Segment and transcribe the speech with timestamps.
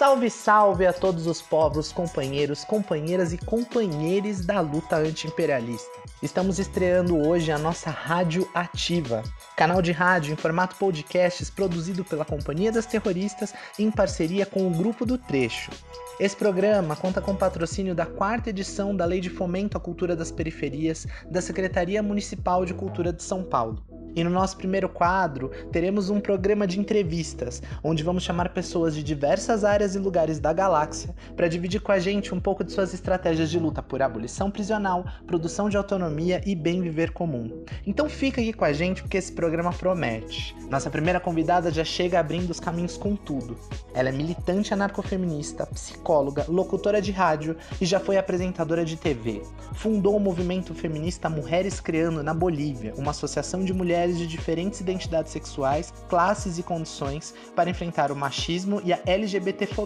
[0.00, 5.90] Salve, salve a todos os povos, companheiros, companheiras e companheiros da luta anti-imperialista.
[6.22, 9.22] Estamos estreando hoje a nossa Rádio Ativa,
[9.58, 14.70] canal de rádio em formato podcasts produzido pela Companhia das Terroristas em parceria com o
[14.70, 15.70] Grupo do Trecho.
[16.18, 20.32] Esse programa conta com patrocínio da quarta edição da Lei de Fomento à Cultura das
[20.32, 23.84] Periferias da Secretaria Municipal de Cultura de São Paulo.
[24.14, 29.02] E no nosso primeiro quadro, teremos um programa de entrevistas, onde vamos chamar pessoas de
[29.02, 32.94] diversas áreas e lugares da galáxia para dividir com a gente um pouco de suas
[32.94, 37.64] estratégias de luta por abolição prisional, produção de autonomia e bem viver comum.
[37.86, 40.56] Então fica aqui com a gente porque esse programa promete.
[40.68, 43.58] Nossa primeira convidada já chega abrindo os caminhos com tudo.
[43.94, 49.42] Ela é militante anarcofeminista, psicóloga, locutora de rádio e já foi apresentadora de TV.
[49.74, 55.32] Fundou o movimento feminista Mulheres Criando na Bolívia, uma associação de mulheres de diferentes identidades
[55.32, 59.79] sexuais, classes e condições para enfrentar o machismo e a LGBTfobia.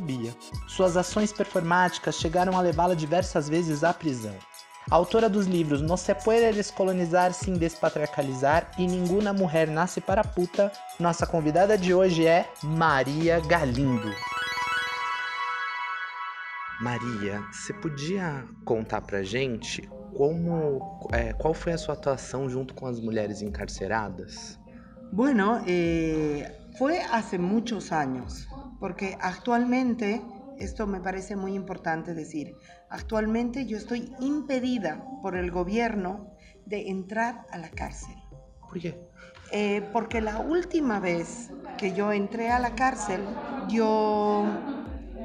[0.67, 4.34] Suas ações performáticas chegaram a levá-la diversas vezes à prisão.
[4.91, 10.70] Autora dos livros No se puede descolonizar sem despatriarcalizar e Ninguna mulher nasce para puta,
[11.00, 14.12] nossa convidada de hoje é Maria Galindo.
[16.81, 22.87] Maria, você podia contar pra gente como, é, qual foi a sua atuação junto com
[22.87, 24.59] as mulheres encarceradas?
[25.12, 28.48] Bueno, eh, fue hace muchos años,
[28.84, 30.20] porque actualmente,
[30.58, 32.54] esto me parece muy importante decir,
[32.91, 38.14] actualmente yo estoy impedida por el gobierno de entrar a la cárcel.
[38.60, 39.00] ¿Por qué?
[39.52, 43.22] Eh, porque la última vez que yo entré a la cárcel,
[43.70, 44.44] yo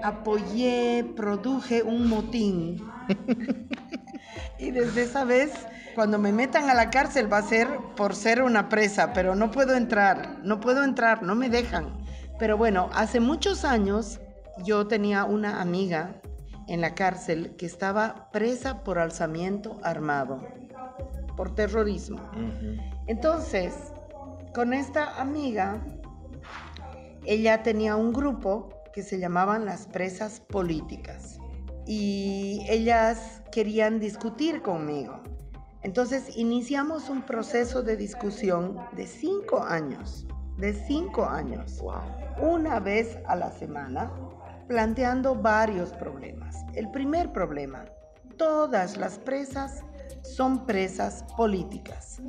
[0.04, 2.90] apoyé, produje un motín.
[4.58, 5.52] y desde esa vez,
[5.96, 9.52] cuando me metan a la cárcel va a ser por ser una presa, pero no
[9.52, 11.99] puedo entrar, no puedo entrar, no me dejan.
[12.40, 14.20] Pero bueno, hace muchos años
[14.64, 16.22] yo tenía una amiga
[16.68, 20.42] en la cárcel que estaba presa por alzamiento armado,
[21.36, 22.20] por terrorismo.
[23.08, 23.76] Entonces,
[24.56, 25.84] con esta amiga,
[27.26, 31.40] ella tenía un grupo que se llamaban las presas políticas.
[31.86, 35.22] Y ellas querían discutir conmigo.
[35.82, 40.28] Entonces iniciamos un proceso de discusión de cinco años,
[40.60, 41.82] de cinco años,
[42.42, 44.12] una vez a la semana,
[44.68, 46.58] planteando varios problemas.
[46.74, 47.86] El primer problema,
[48.38, 49.84] todas las presas
[50.22, 52.22] son presas políticas.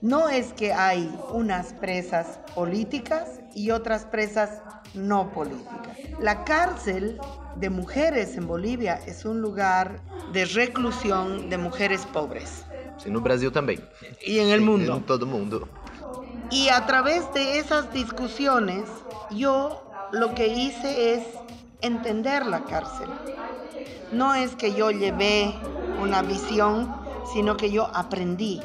[0.00, 4.60] No es que hay unas presas políticas y otras presas
[4.94, 5.96] no políticas.
[6.20, 7.20] La cárcel
[7.56, 10.00] de mujeres en Bolivia es un lugar
[10.32, 12.64] de reclusión de mujeres pobres.
[13.04, 13.80] En el Brasil también.
[14.24, 14.96] Y en el mundo.
[14.96, 15.68] En todo el mundo.
[16.52, 18.84] Y a través de esas discusiones,
[19.30, 21.24] yo lo que hice es
[21.80, 23.08] entender la cárcel.
[24.12, 25.54] No es que yo llevé
[25.98, 26.94] una visión,
[27.32, 28.60] sino que yo aprendí.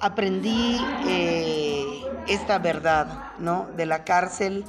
[0.00, 1.86] Aprendí eh,
[2.26, 3.06] esta verdad,
[3.38, 3.68] ¿no?
[3.76, 4.64] De la cárcel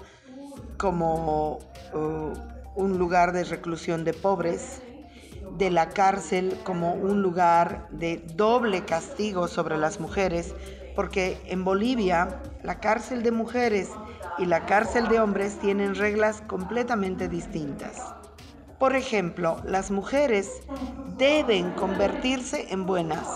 [0.78, 1.58] como
[1.96, 2.34] uh,
[2.76, 4.84] un lugar de reclusión de pobres,
[5.58, 10.54] de la cárcel como un lugar de doble castigo sobre las mujeres,
[10.96, 13.90] porque en Bolivia la cárcel de mujeres
[14.38, 18.14] y la cárcel de hombres tienen reglas completamente distintas.
[18.80, 20.50] Por ejemplo, las mujeres
[21.18, 23.28] deben convertirse en buenas.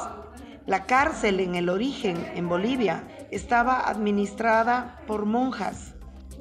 [0.66, 5.94] La cárcel en el origen en Bolivia estaba administrada por monjas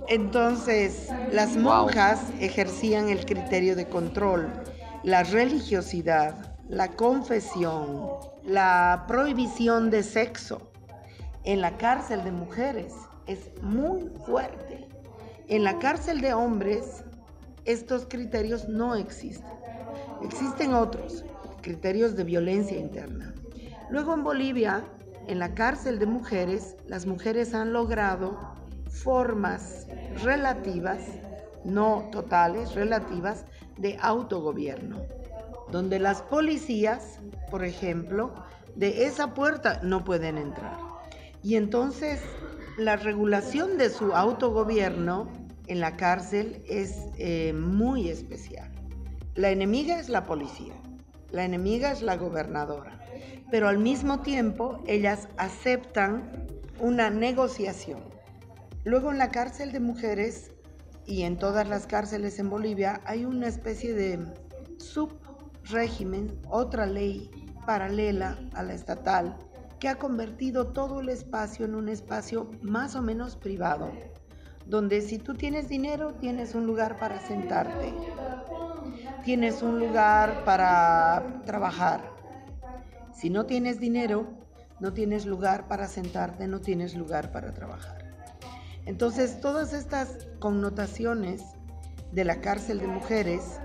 [0.09, 4.53] entonces, las monjas ejercían el criterio de control,
[5.03, 8.07] la religiosidad, la confesión,
[8.45, 10.71] la prohibición de sexo.
[11.47, 12.93] En la cárcel de mujeres
[13.29, 14.89] es muy fuerte.
[15.47, 17.05] En la cárcel de hombres
[17.65, 19.53] estos criterios no existen.
[20.25, 21.25] Existen otros,
[21.63, 23.33] criterios de violencia interna.
[23.91, 24.83] Luego en Bolivia,
[25.29, 28.37] en la cárcel de mujeres, las mujeres han logrado
[28.91, 29.87] formas
[30.25, 30.99] relativas,
[31.65, 33.45] no totales, relativas,
[33.79, 34.97] de autogobierno,
[35.71, 37.21] donde las policías,
[37.53, 38.35] por ejemplo,
[38.75, 40.86] de esa puerta no pueden entrar.
[41.47, 42.19] Y entonces
[42.77, 45.31] la regulación de su autogobierno
[45.69, 48.69] en la cárcel es eh, muy especial.
[49.37, 50.75] La enemiga es la policía,
[51.31, 52.99] la enemiga es la gobernadora,
[53.49, 56.49] pero al mismo tiempo ellas aceptan
[56.81, 58.17] una negociación
[58.83, 60.51] Luego en la cárcel de mujeres
[61.07, 64.19] y en todas las cárceles en Bolivia hay una especie de
[64.79, 67.31] subrégimen, otra ley
[67.67, 69.37] paralela a la estatal,
[69.79, 73.91] que ha convertido todo el espacio en un espacio más o menos privado,
[74.67, 77.93] donde si tú tienes dinero, tienes un lugar para sentarte,
[79.25, 82.11] tienes un lugar para trabajar.
[83.13, 84.27] Si no tienes dinero,
[84.81, 88.07] no tienes lugar para sentarte, no tienes lugar para trabajar.
[88.85, 91.43] Entonces, todas estas connotaciones
[92.13, 93.61] de la cárcel de mujeres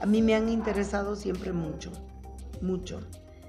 [0.00, 1.92] a mí me han interesado siempre mucho,
[2.60, 3.00] mucho.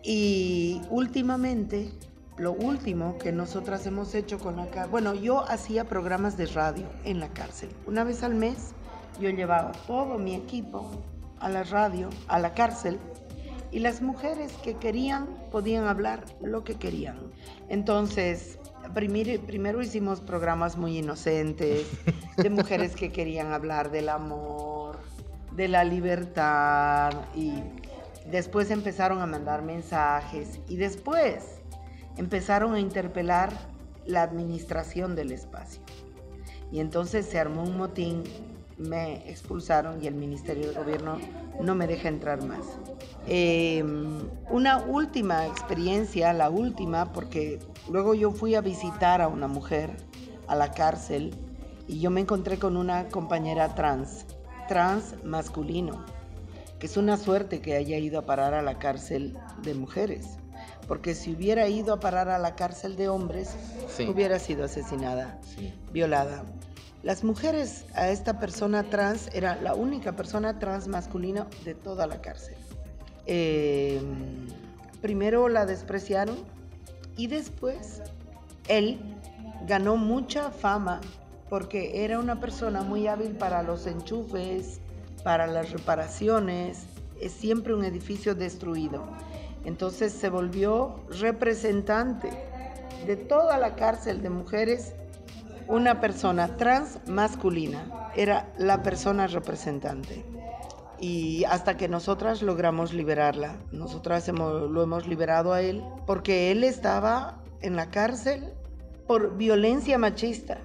[0.03, 1.91] Y últimamente,
[2.37, 6.85] lo último que nosotras hemos hecho con la cárcel, bueno, yo hacía programas de radio
[7.03, 7.69] en la cárcel.
[7.85, 8.73] Una vez al mes
[9.19, 10.89] yo llevaba todo mi equipo
[11.39, 12.99] a la radio, a la cárcel,
[13.71, 17.17] y las mujeres que querían podían hablar lo que querían.
[17.67, 18.59] Entonces,
[18.93, 21.85] primero, primero hicimos programas muy inocentes,
[22.37, 24.99] de mujeres que querían hablar del amor,
[25.53, 27.61] de la libertad, y
[28.31, 31.61] después empezaron a mandar mensajes, y después
[32.17, 33.51] empezaron a interpelar
[34.05, 35.81] la administración del espacio.
[36.71, 38.23] Y entonces se armó un motín,
[38.77, 41.17] me expulsaron y el Ministerio de Gobierno
[41.61, 42.65] no me deja entrar más.
[43.27, 47.59] Em, una última experiencia, la última, porque
[47.89, 49.97] luego yo fui a visitar a una mujer
[50.47, 51.33] a la cárcel
[51.87, 54.25] y yo me encontré con una compañera trans,
[54.67, 56.05] trans masculino,
[56.79, 60.37] que es una suerte que haya ido a parar a la cárcel de mujeres,
[60.87, 63.55] porque si hubiera ido a parar a la cárcel de hombres,
[64.07, 65.39] hubiera sido asesinada,
[65.91, 66.43] violada.
[67.03, 72.21] Las mujeres a esta persona trans era la única persona trans masculina de toda la
[72.21, 72.55] cárcel.
[73.25, 74.01] Eh,
[75.01, 76.37] primero la despreciaron
[77.15, 78.01] y después
[78.67, 78.99] él
[79.67, 81.01] ganó mucha fama
[81.49, 84.81] porque era una persona muy hábil para los enchufes,
[85.27, 86.85] para las reparaciones,
[87.19, 89.03] es siempre un edificio destruido.
[89.65, 92.29] Entonces se volvió representante
[93.05, 94.93] de toda la cárcel de mujeres,
[95.67, 100.23] una persona trans masculina, era la persona representante
[100.97, 103.57] y hasta que nosotras logramos liberarla.
[103.73, 108.53] Nosotras lo hemos liberado a él porque él estaba en la cárcel
[109.07, 110.59] por violencia machista,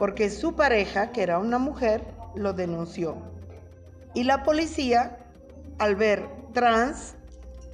[0.00, 2.02] porque su pareja, que era una mujer,
[2.34, 3.38] lo denunció.
[4.14, 5.18] Y la policía,
[5.78, 7.14] al ver trans,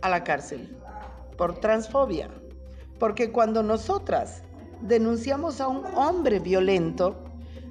[0.02, 0.76] a la cárcel,
[1.36, 2.30] por transfobia.
[2.98, 4.42] Porque cuando nosotras
[4.80, 7.16] denunciamos a un hombre violento,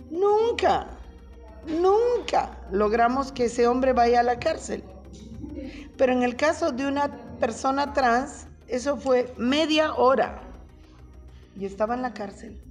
[0.10, 0.96] nunca
[1.68, 4.84] Nunca logramos que ese hombre vaya a la cárcel.
[5.98, 10.42] Pero en el caso de una persona trans, eso fue media hora.
[11.58, 12.62] Y estaba en la cárcel.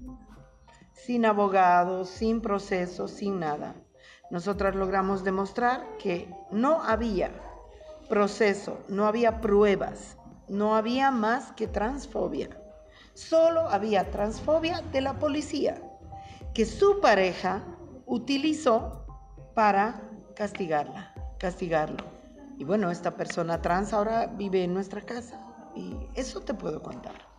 [0.92, 3.74] Sin abogado, sin proceso, sin nada.
[4.34, 7.30] Nosotras logramos demostrar que no había
[8.08, 10.16] proceso, no había pruebas,
[10.48, 12.48] no había más que transfobia.
[13.14, 15.80] Solo había transfobia de la policía,
[16.52, 17.62] que su pareja
[18.06, 19.06] utilizó
[19.54, 20.02] para
[20.34, 22.04] castigarla, castigarlo.
[22.58, 25.38] Y bueno, esta persona trans ahora vive en nuestra casa
[25.76, 27.33] y eso te puedo contar.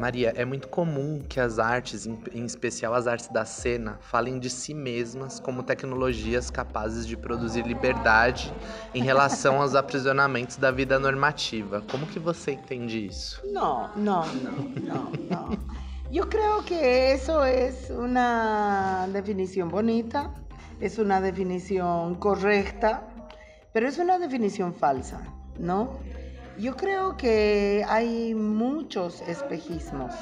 [0.00, 4.48] Maria, é muito comum que as artes, em especial as artes da cena, falem de
[4.48, 8.50] si mesmas como tecnologias capazes de produzir liberdade
[8.94, 11.82] em relação aos aprisionamentos da vida normativa.
[11.90, 13.42] Como que você entende isso?
[13.52, 15.58] Não, não, não, não, não.
[16.10, 20.30] Yo creo que eso es una definición bonita,
[20.80, 23.06] es una definición correcta,
[23.72, 25.20] pero es una definición falsa,
[25.58, 26.00] ¿no?
[26.60, 30.12] Yo creo que hay muchos espejismos,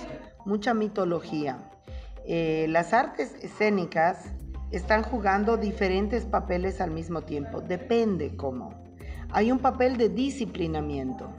[0.44, 1.68] mucha mitología.
[2.28, 4.26] Eh, las artes escénicas
[4.70, 8.70] están jugando diferentes papeles al mismo tiempo, depende cómo.
[9.30, 11.34] Hay un papel de disciplinamiento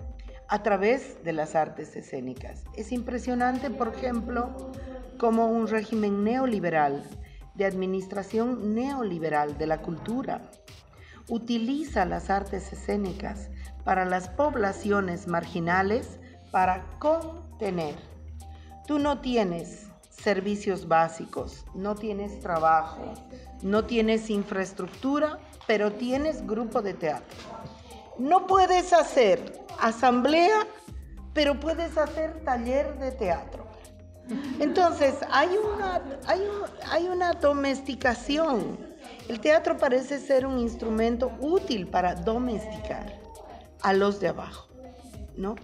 [0.50, 2.66] a través de las artes escénicas.
[2.76, 4.54] Es impresionante, por ejemplo,
[5.18, 7.06] como un régimen neoliberal,
[7.56, 10.52] de administración neoliberal de la cultura,
[11.30, 13.50] utiliza las artes escénicas
[13.84, 16.20] para las poblaciones marginales
[16.52, 17.96] para contener.
[18.88, 23.14] Tú no tienes servicios básicos, no tienes trabajo,
[23.62, 27.38] no tienes infraestructura, pero tienes grupo de teatro.
[28.18, 30.68] No puedes hacer asamblea,
[31.34, 33.66] pero puedes hacer taller de teatro.
[34.60, 36.42] Entonces, hay una, hay,
[36.92, 38.78] hay una domesticación.
[39.28, 43.29] El teatro parece ser un instrumento útil para domesticar
[43.82, 44.68] a los de abajo,
[45.36, 45.56] ¿no?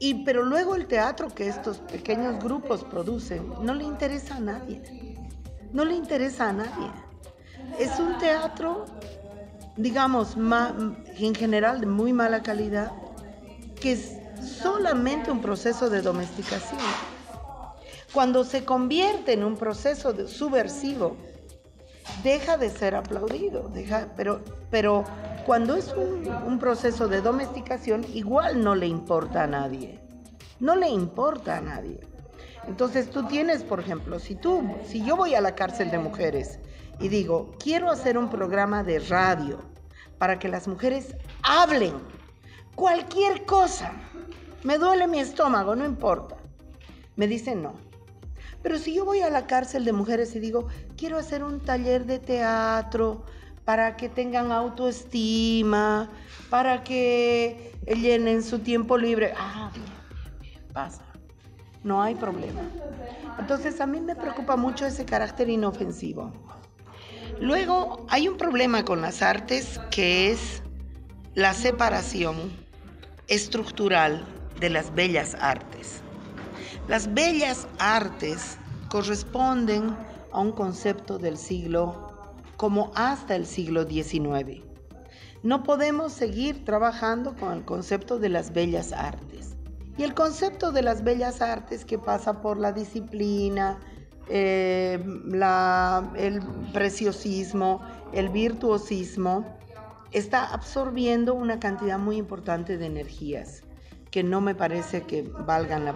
[0.00, 5.16] Y pero luego el teatro que estos pequeños grupos producen no le interesa a nadie.
[5.72, 6.90] No le interesa a nadie.
[7.78, 8.86] Es un teatro
[9.78, 12.90] digamos, en general de muy mala calidad,
[13.80, 16.80] que es solamente un proceso de domesticación.
[18.12, 21.16] Cuando se convierte en un proceso de subversivo,
[22.24, 24.40] deja de ser aplaudido, deja, pero,
[24.70, 25.04] pero
[25.48, 29.98] cuando es un, proceso de domesticación, igual no le importa a nadie.
[30.60, 32.00] No le importa a nadie.
[32.66, 36.58] Entonces tú tienes, por ejemplo, si tú, si yo voy a la cárcel de mujeres
[37.00, 39.58] y digo, quiero hacer un programa de radio
[40.18, 41.94] para que las mujeres hablen
[42.74, 43.92] cualquier cosa,
[44.64, 46.36] me duele mi estómago, no importa.
[47.16, 47.72] Me dicen no.
[48.62, 52.04] Pero si yo voy a la cárcel de mujeres y digo, quiero hacer un taller
[52.04, 53.24] de teatro
[53.68, 56.08] para que tengan autoestima,
[56.48, 59.84] para que llenen su tiempo libre, ah, bien,
[60.40, 61.02] bien, pasa.
[61.84, 62.62] No hay problema.
[63.38, 66.32] Entonces a mí me preocupa mucho ese carácter inofensivo.
[67.40, 70.62] Luego hay un problema con las artes que es
[71.34, 72.50] la separación
[73.26, 74.24] estructural
[74.60, 76.00] de las bellas artes.
[76.88, 78.56] Las bellas artes
[78.88, 79.94] corresponden
[80.32, 82.07] a un concepto del siglo
[82.58, 84.62] como hasta el siglo XIX.
[85.44, 89.54] No podemos seguir trabajando con el concepto de las bellas artes.
[89.96, 93.78] Y el concepto de las bellas artes que pasa por la disciplina,
[94.28, 95.00] eh,
[96.16, 97.80] el preciosismo,
[98.12, 99.56] el virtuosismo,
[100.10, 103.62] está absorbiendo una cantidad muy importante de energías
[104.10, 105.94] que no me parece que valgan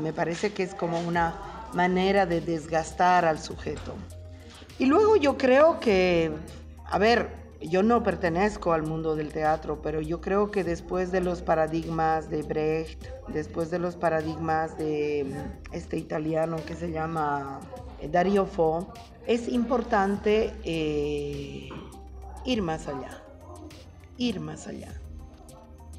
[0.00, 1.34] me parece que es como una
[1.74, 3.94] manera de desgastar al sujeto.
[4.78, 6.30] Y luego yo creo que,
[6.84, 7.30] a ver,
[7.60, 12.30] yo no pertenezco al mundo del teatro, pero yo creo que después de los paradigmas
[12.30, 15.26] de Brecht, después de los paradigmas de
[15.72, 17.58] este italiano que se llama
[18.10, 18.86] Dario Fo,
[19.26, 21.68] es importante eh,
[22.44, 23.22] ir más allá,
[24.16, 24.94] ir más allá,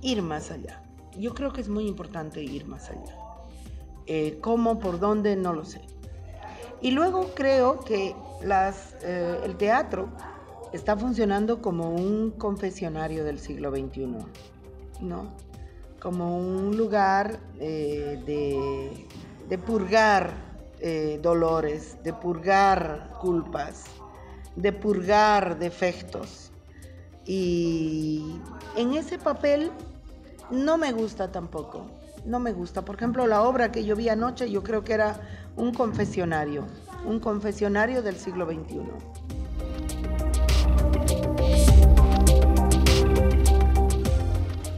[0.01, 0.81] ir más allá.
[1.17, 3.17] Yo creo que es muy importante ir más allá.
[4.05, 5.35] Eh, ¿Cómo, por dónde?
[5.35, 5.81] No lo sé.
[6.81, 10.09] Y luego creo que eh, el teatro
[10.71, 14.07] está funcionando como un confesionario del siglo XXI,
[15.01, 15.33] ¿no?
[16.01, 19.05] Como un lugar eh, de,
[19.49, 20.31] de, purgar
[21.21, 23.83] dolores, de purgar culpas,
[24.55, 26.51] de purgar defectos.
[27.25, 28.39] Y
[28.77, 29.71] en ese papel
[30.49, 31.98] no me gusta tampoco.
[32.25, 32.83] No me gusta.
[32.83, 35.19] Por ejemplo, la obra que yo vi anoche, yo creo que era
[35.55, 36.65] un confesionario,
[37.05, 39.29] un confesionario del siglo XXI.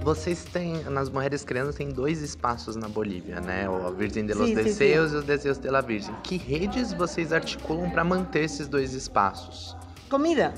[0.03, 3.69] Vocês têm, nas Mulheres Crianças, tem dois espaços na Bolívia, né?
[3.69, 5.15] O Virgem de los sim, Deseos sim, sim.
[5.15, 6.15] e os Desejos de la Virgem.
[6.24, 9.77] Que redes vocês articulam para manter esses dois espaços?
[10.10, 10.53] Comida.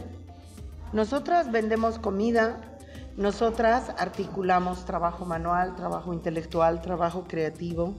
[0.93, 2.57] Nosotras vendemos comida
[3.17, 7.93] Nosotras articulamos trabajo manual, trabajo intelectual, trabajo creativo.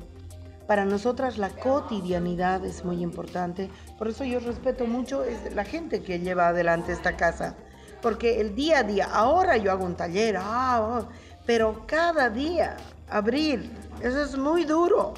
[0.67, 3.71] Para nosotras la cotidianidad es muy importante.
[3.97, 5.23] Por eso yo respeto mucho
[5.55, 7.55] la gente que lleva adelante esta casa.
[8.03, 11.09] Porque el día a día, ahora yo hago un taller, ah, oh,
[11.47, 12.77] pero cada día
[13.09, 13.71] abrir,
[14.03, 15.15] eso es muy duro.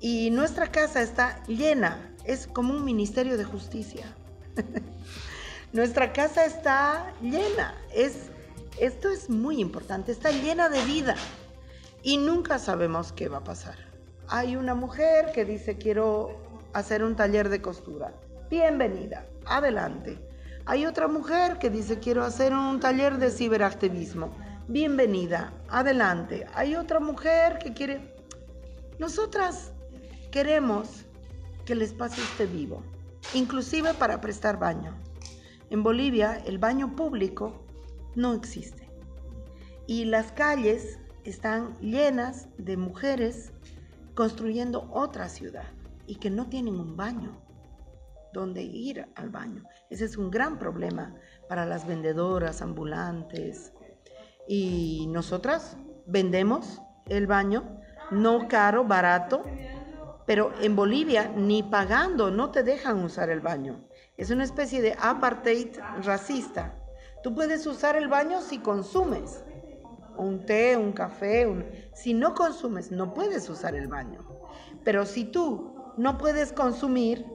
[0.00, 4.06] Y nuestra casa está llena, es como un ministerio de justicia.
[5.72, 8.30] nuestra casa está llena, es
[8.78, 11.14] esto es muy importante, está llena de vida
[12.02, 13.76] y nunca sabemos qué va a pasar.
[14.28, 16.38] Hay una mujer que dice quiero
[16.72, 18.14] hacer un taller de costura.
[18.48, 20.18] Bienvenida, adelante.
[20.66, 24.36] Hay otra mujer que dice quiero hacer un taller de ciberactivismo.
[24.68, 26.46] Bienvenida, adelante.
[26.54, 28.14] Hay otra mujer que quiere...
[28.98, 29.72] Nosotras
[30.30, 31.04] queremos
[31.64, 32.82] que el espacio esté vivo,
[33.34, 34.94] inclusive para prestar baño.
[35.70, 37.64] En Bolivia el baño público
[38.14, 38.88] no existe.
[39.86, 43.52] Y las calles están llenas de mujeres
[44.14, 45.68] construyendo otra ciudad
[46.06, 47.40] y que no tienen un baño
[48.32, 49.64] donde ir al baño.
[49.88, 51.14] Ese es un gran problema
[51.48, 53.72] para las vendedoras ambulantes.
[54.46, 55.76] Y nosotras
[56.06, 59.44] vendemos el baño, no caro, barato,
[60.26, 63.84] pero en Bolivia ni pagando no te dejan usar el baño.
[64.16, 66.79] Es una especie de apartheid racista.
[67.22, 69.42] Tú puedes usar el baño si consumes
[70.20, 71.90] un té, un café.
[71.94, 74.24] Si no consumes, no puedes usar el baño.
[74.84, 77.26] Pero si tú no puedes consumir,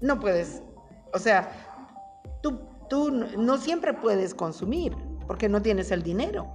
[0.00, 0.62] no puedes.
[1.14, 1.50] O sea,
[2.42, 4.94] tú, tú no siempre puedes consumir
[5.26, 6.52] porque no tienes el dinero.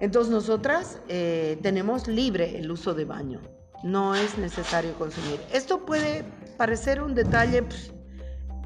[0.00, 3.40] Entonces nosotras eh, tenemos libre el uso de baño.
[3.82, 5.40] No es necesario consumir.
[5.52, 6.24] Esto puede
[6.56, 7.92] parecer un detalle pues,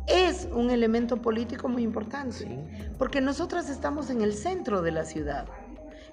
[0.06, 2.58] es un elemento político muy importante,
[2.98, 5.46] porque nosotras estamos en el centro de la ciudad.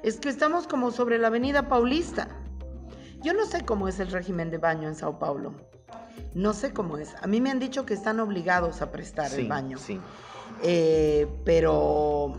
[0.03, 2.27] Es que estamos como sobre la avenida Paulista.
[3.21, 5.53] Yo no sé cómo es el régimen de baño en Sao Paulo.
[6.33, 7.13] No sé cómo es.
[7.21, 9.77] A mí me han dicho que están obligados a prestar el baño.
[9.77, 9.99] Sí.
[10.63, 12.35] Eh, pero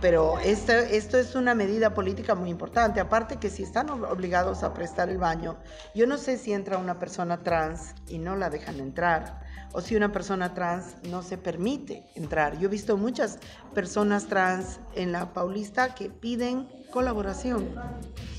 [0.00, 3.00] pero esto, esto es una medida política muy importante.
[3.00, 5.56] Aparte que si están obligados a prestar el baño,
[5.94, 9.94] yo no sé si entra una persona trans y no la dejan entrar o si
[9.94, 12.58] una persona trans no se permite entrar.
[12.58, 13.38] Yo he visto muchas
[13.74, 17.74] personas trans en la Paulista que piden colaboración.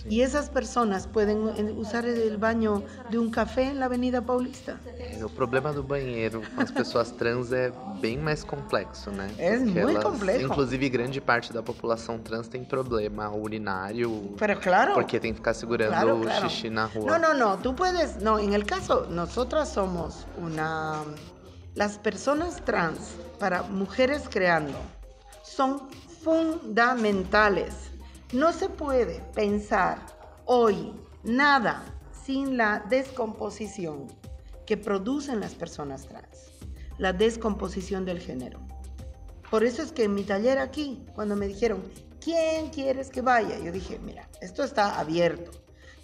[0.10, 4.80] Y esas personas pueden usar el baño de um café na Avenida Paulista.
[5.24, 9.30] O problema do banheiro com as pessoas trans é bem mais complexo, né?
[9.38, 10.46] É Porque muito elas, complexo.
[10.46, 14.34] Inclusive, grande parte da população trans tem problema urinário.
[14.38, 14.94] Pero claro.
[14.94, 16.46] Porque tem que ficar segurando claro, claro.
[16.46, 17.18] o xixi na rua.
[17.18, 17.58] Não, não, não.
[17.58, 18.16] Tu puedes.
[18.18, 21.06] Não, em el caso, nosotras somos uma.
[21.76, 24.74] Las personas trans para mujeres creando
[25.44, 25.80] son
[26.24, 27.92] fundamentales
[28.34, 30.06] No se puede pensar
[30.44, 30.92] hoy
[31.24, 31.86] nada
[32.26, 34.08] sin la descomposición
[34.66, 36.52] que producen las personas trans,
[36.98, 38.60] la descomposición del género.
[39.50, 41.82] Por eso es que en mi taller aquí, cuando me dijeron,
[42.20, 43.60] ¿quién quieres que vaya?
[43.60, 45.52] Yo dije, mira, esto está abierto.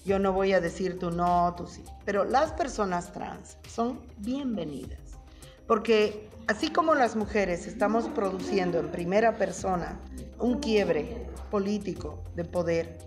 [0.05, 1.83] Yo no voy a decir tú no, tú sí.
[2.05, 5.19] Pero las personas trans son bienvenidas.
[5.67, 9.99] Porque así como las mujeres estamos produciendo en primera persona
[10.39, 12.97] un quiebre político de poder,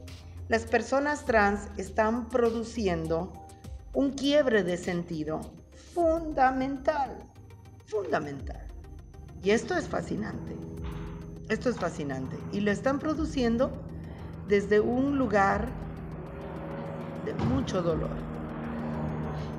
[0.49, 3.33] las personas trans están produciendo
[3.93, 5.41] un quiebre de sentido
[5.95, 7.19] fundamental,
[7.87, 8.67] fundamental.
[9.43, 10.55] Y esto es fascinante,
[11.49, 12.37] esto es fascinante.
[12.53, 13.73] Y lo están produciendo
[14.49, 15.69] desde un lugar
[17.25, 18.17] de mucho dolor.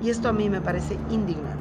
[0.00, 1.57] Y esto a mí me parece indignante.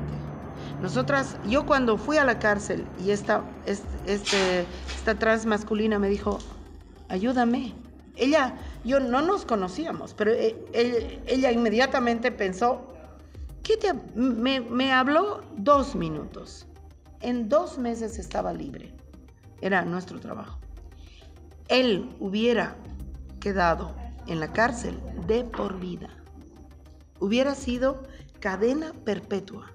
[0.81, 4.65] Nosotras, yo cuando fui a la cárcel y esta, este,
[4.95, 6.37] esta trans masculina me dijo,
[7.09, 7.73] ayúdame.
[8.15, 10.55] Ella, yo no nos conocíamos, pero e,
[11.25, 12.93] ella, inmediatamente pensó,
[13.63, 13.77] ¿qué
[14.15, 16.67] me habló dos minutos.
[17.21, 18.93] En dos meses estaba libre.
[19.61, 20.59] Era nuestro trabajo.
[21.67, 22.75] Él hubiera
[23.39, 23.95] quedado
[24.27, 26.09] en la cárcel de por vida.
[27.19, 28.03] Hubiera sido
[28.39, 29.71] cadena perpetua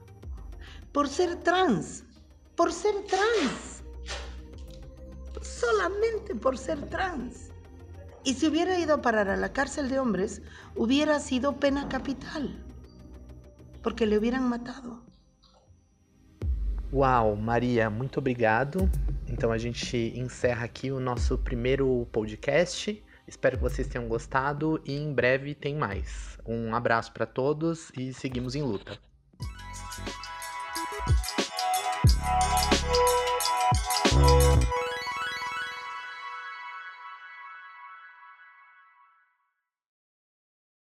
[0.92, 2.04] por ser trans,
[2.54, 3.82] por ser trans,
[5.40, 7.50] solamente por ser trans.
[8.24, 10.42] Y si hubiera ido a parar a la cárcel de hombres,
[10.76, 12.54] hubiera sido pena capital,
[13.82, 15.02] porque le hubieran matado.
[16.92, 18.88] Uau, Maria, muito obrigado.
[19.26, 23.02] Então a gente encerra aqui o nosso primeiro podcast.
[23.26, 26.38] Espero que vocês tenham gostado e em breve tem mais.
[26.46, 29.11] Um abraço para todos e seguimos em luta.